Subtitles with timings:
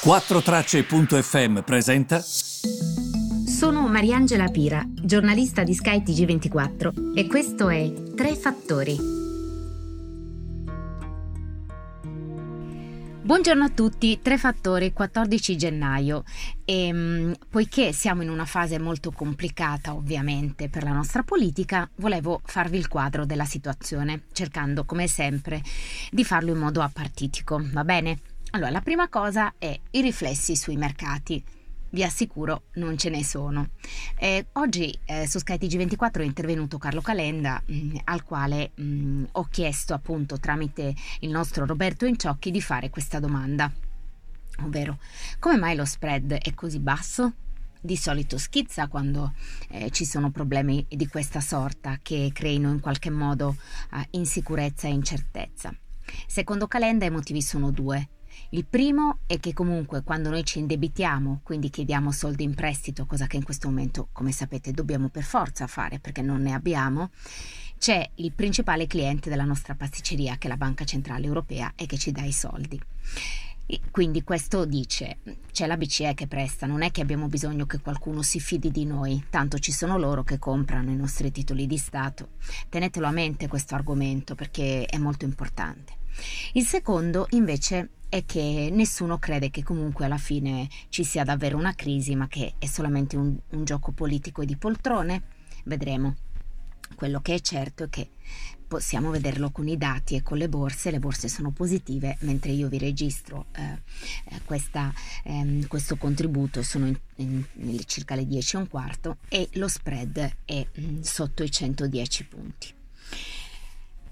[0.00, 2.20] 4Tracce.fm presenta.
[2.20, 8.96] Sono Mariangela Pira, giornalista di Sky TG24 e questo è Tre Fattori.
[13.22, 16.22] Buongiorno a tutti, Tre Fattori, 14 gennaio.
[16.64, 22.40] E, um, poiché siamo in una fase molto complicata, ovviamente, per la nostra politica, volevo
[22.44, 25.60] farvi il quadro della situazione, cercando, come sempre,
[26.10, 28.20] di farlo in modo apartitico, va bene?
[28.52, 31.44] Allora, la prima cosa è i riflessi sui mercati.
[31.90, 33.70] Vi assicuro, non ce ne sono.
[34.16, 38.82] Eh, oggi eh, su skytg 24 è intervenuto Carlo Calenda, mh, mm, al quale mh,
[38.82, 43.70] mm, ho chiesto appunto tramite il nostro Roberto Inciocchi di fare questa domanda.
[44.62, 44.98] Ovvero,
[45.38, 47.34] come mai lo spread è così basso?
[47.80, 49.34] Di solito schizza quando
[49.68, 53.56] eh, ci sono problemi di questa sorta che creino in qualche modo
[53.92, 55.70] eh, insicurezza e incertezza.
[56.26, 58.08] Secondo Calenda i motivi sono due.
[58.50, 63.26] Il primo è che comunque quando noi ci indebitiamo, quindi chiediamo soldi in prestito, cosa
[63.26, 67.10] che in questo momento, come sapete, dobbiamo per forza fare perché non ne abbiamo,
[67.78, 71.98] c'è il principale cliente della nostra pasticceria, che è la Banca Centrale Europea, e che
[71.98, 72.80] ci dà i soldi.
[73.90, 75.18] Quindi questo dice,
[75.52, 78.86] c'è la BCE che presta, non è che abbiamo bisogno che qualcuno si fidi di
[78.86, 82.30] noi, tanto ci sono loro che comprano i nostri titoli di Stato.
[82.70, 85.96] Tenetelo a mente questo argomento perché è molto importante.
[86.54, 91.74] Il secondo invece è che nessuno crede che comunque alla fine ci sia davvero una
[91.74, 95.22] crisi, ma che è solamente un, un gioco politico e di poltrone.
[95.64, 96.16] Vedremo.
[96.94, 98.08] Quello che è certo è che
[98.68, 102.68] possiamo vederlo con i dati e con le borse, le borse sono positive, mentre io
[102.68, 103.80] vi registro eh,
[104.34, 104.92] eh questa,
[105.24, 110.36] ehm, questo contributo, sono in, in, circa le 10 e un quarto, e lo spread
[110.44, 112.74] è mh, mm, sotto i 110 punti.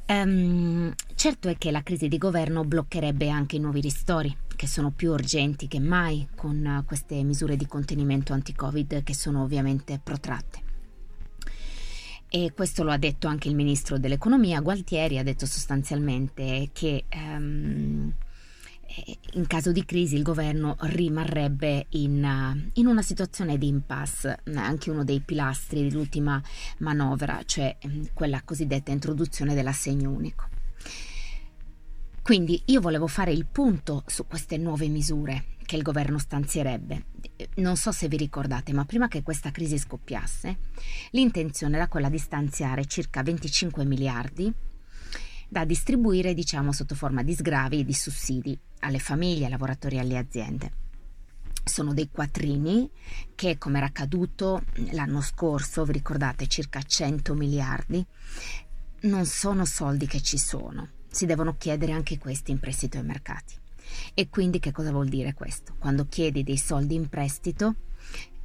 [0.08, 0.94] Um,
[1.26, 5.10] certo è che la crisi di governo bloccherebbe anche i nuovi ristori, che sono più
[5.10, 10.60] urgenti che mai con uh, queste misure di contenimento anti-Covid che sono ovviamente protratte.
[12.28, 18.14] E questo lo ha detto anche il ministro dell'economia, Gualtieri, ha detto sostanzialmente che um,
[19.32, 24.92] in caso di crisi il governo rimarrebbe in, uh, in, una situazione di impasse, anche
[24.92, 26.40] uno dei pilastri dell'ultima
[26.78, 30.54] manovra, cioè mm, quella cosiddetta introduzione dell'assegno unico.
[32.26, 37.04] Quindi io volevo fare il punto su queste nuove misure che il governo stanzierebbe.
[37.58, 40.58] Non so se vi ricordate, ma prima che questa crisi scoppiasse,
[41.12, 44.52] l'intenzione era quella di stanziare circa 25 miliardi
[45.48, 50.00] da distribuire, diciamo, sotto forma di sgravi e di sussidi alle famiglie, ai lavoratori e
[50.00, 50.72] alle aziende.
[51.62, 52.90] Sono dei quattrini
[53.36, 58.04] che, come era accaduto l'anno scorso, vi ricordate, circa 100 miliardi,
[59.02, 60.94] non sono soldi che ci sono.
[61.16, 63.54] Si devono chiedere anche questi in prestito ai mercati.
[64.12, 65.74] E quindi che cosa vuol dire questo?
[65.78, 67.74] Quando chiedi dei soldi in prestito,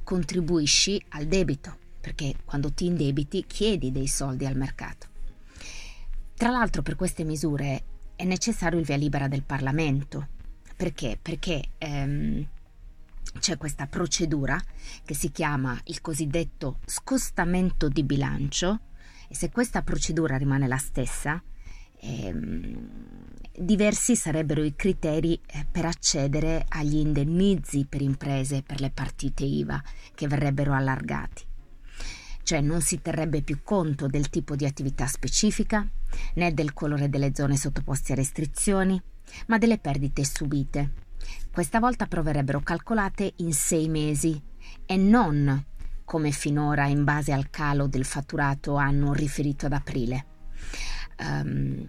[0.02, 5.08] contribuisci al debito, perché quando ti indebiti chiedi dei soldi al mercato.
[6.34, 7.82] Tra l'altro per queste misure
[8.16, 10.28] è necessario il via libera del Parlamento.
[10.74, 11.18] Perché?
[11.20, 12.48] Perché ehm,
[13.38, 14.58] c'è questa procedura
[15.04, 18.80] che si chiama il cosiddetto scostamento di bilancio
[19.28, 21.42] e se questa procedura rimane la stessa,
[22.02, 22.88] ehm,
[23.56, 29.82] diversi sarebbero i criteri eh, per accedere agli indennizi per imprese per le partite IVA
[30.14, 31.50] che verrebbero allargati
[32.42, 35.88] cioè non si terrebbe più conto del tipo di attività specifica,
[36.34, 39.00] né del colore delle zone sottoposte a restrizioni,
[39.46, 40.92] ma delle perdite subite.
[41.52, 44.40] Questa volta proverebbero calcolate in sei mesi
[44.84, 45.64] e non
[46.04, 50.31] come finora in base al calo del fatturato anno riferito ad aprile.
[51.22, 51.86] Um,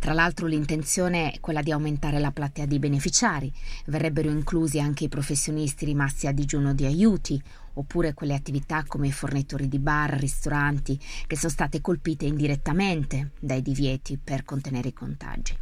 [0.00, 3.52] tra l'altro l'intenzione è quella di aumentare la platea di beneficiari,
[3.86, 7.40] verrebbero inclusi anche i professionisti rimasti a digiuno di aiuti,
[7.74, 13.60] oppure quelle attività come i fornitori di bar, ristoranti, che sono state colpite indirettamente dai
[13.60, 15.54] divieti per contenere i contagi.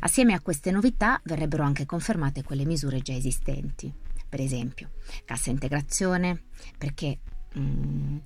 [0.00, 3.90] Assieme a queste novità verrebbero anche confermate quelle misure già esistenti,
[4.28, 4.90] per esempio
[5.24, 6.42] cassa integrazione,
[6.76, 7.20] perché
[7.58, 8.16] mm,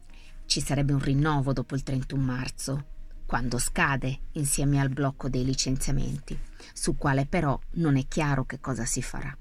[0.46, 2.84] ci sarebbe un rinnovo dopo il 31 marzo
[3.26, 6.38] quando scade insieme al blocco dei licenziamenti,
[6.72, 9.36] su quale però non è chiaro che cosa si farà.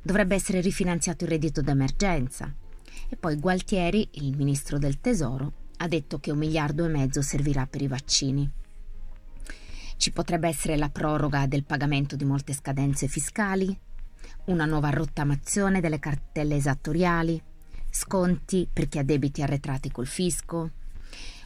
[0.00, 2.52] Dovrebbe essere rifinanziato il reddito d'emergenza.
[3.08, 7.66] E poi Gualtieri, il ministro del Tesoro, ha detto che un miliardo e mezzo servirà
[7.66, 8.48] per i vaccini.
[9.96, 13.76] Ci potrebbe essere la proroga del pagamento di molte scadenze fiscali,
[14.46, 17.40] una nuova rottamazione delle cartelle esattoriali,
[17.90, 20.70] sconti per chi ha debiti arretrati col fisco.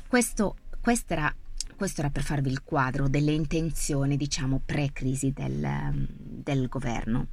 [0.06, 1.34] Questo, questa era
[1.76, 7.26] questo era per farvi il quadro delle intenzioni, diciamo, pre-crisi del, del governo.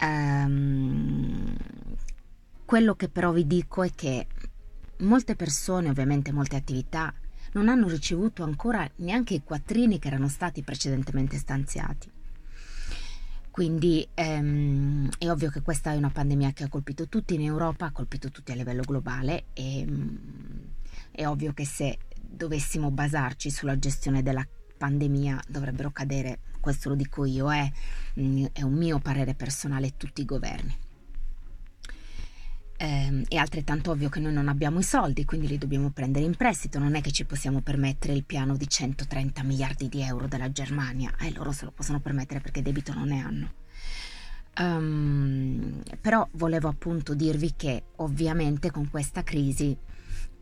[0.00, 1.54] Um,
[2.64, 4.26] quello che però vi dico è che
[4.98, 7.12] molte persone, ovviamente molte attività,
[7.52, 12.10] non hanno ricevuto ancora neanche i quattrini che erano stati precedentemente stanziati.
[13.50, 17.84] Quindi ehm, è ovvio che questa è una pandemia che ha colpito tutti in Europa,
[17.84, 20.16] ha colpito tutti a livello globale e mm,
[21.10, 21.98] è ovvio che se
[22.42, 24.44] dovessimo basarci sulla gestione della
[24.76, 27.70] pandemia dovrebbero cadere, questo lo dico io, è,
[28.18, 30.76] mm, è un mio parere personale, tutti i governi.
[32.76, 36.34] Eh, è altrettanto ovvio che noi non abbiamo i soldi, quindi li dobbiamo prendere in
[36.34, 40.50] prestito, non è che ci possiamo permettere il piano di 130 miliardi di euro della
[40.50, 43.52] Germania, e eh, loro se lo possono permettere perché debito non ne hanno.
[44.58, 49.74] Um, però volevo appunto dirvi che ovviamente con questa crisi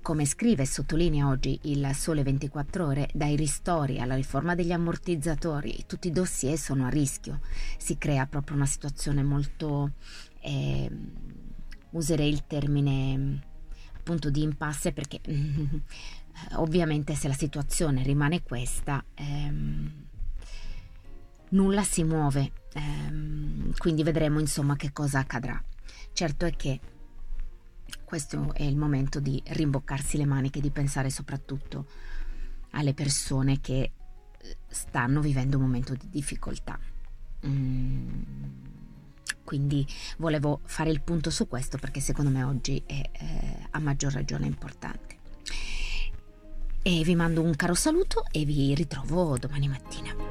[0.03, 5.85] come scrive e sottolinea oggi il Sole 24 Ore, dai ristori alla riforma degli ammortizzatori,
[5.87, 7.41] tutti i dossier sono a rischio.
[7.77, 9.93] Si crea proprio una situazione molto,
[10.41, 10.91] eh,
[11.91, 13.49] userei il termine
[13.97, 15.21] appunto di impasse perché
[16.57, 19.93] ovviamente se la situazione rimane questa, ehm,
[21.51, 22.53] nulla si muove.
[22.73, 25.63] Ehm, quindi vedremo insomma che cosa accadrà.
[26.13, 26.81] Certo è che
[28.05, 31.87] questo è il momento di rimboccarsi le maniche di pensare soprattutto
[32.71, 33.93] alle persone che
[34.39, 36.79] eh, stanno vivendo un momento di difficoltà.
[37.47, 38.23] Mm,
[39.45, 39.87] quindi
[40.19, 44.47] volevo fare il punto su questo perché secondo me oggi è eh, a maggior ragione
[44.47, 45.19] importante.
[46.83, 50.30] E vi mando un caro saluto e vi ritrovo domani mattina.